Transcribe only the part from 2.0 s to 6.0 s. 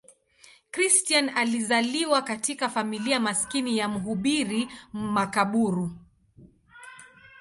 katika familia maskini ya mhubiri makaburu.